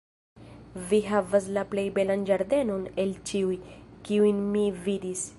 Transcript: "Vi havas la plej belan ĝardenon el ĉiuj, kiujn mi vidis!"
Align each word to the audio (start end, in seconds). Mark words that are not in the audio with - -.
"Vi 0.91 0.99
havas 1.09 1.49
la 1.57 1.63
plej 1.73 1.83
belan 1.97 2.23
ĝardenon 2.29 2.87
el 3.03 3.13
ĉiuj, 3.31 3.57
kiujn 4.09 4.41
mi 4.57 4.65
vidis!" 4.87 5.27